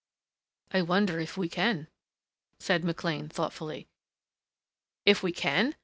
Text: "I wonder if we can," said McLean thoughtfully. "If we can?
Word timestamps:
"I 0.71 0.81
wonder 0.81 1.19
if 1.19 1.37
we 1.37 1.47
can," 1.47 1.87
said 2.57 2.83
McLean 2.83 3.29
thoughtfully. 3.29 3.87
"If 5.05 5.21
we 5.21 5.31
can? 5.31 5.75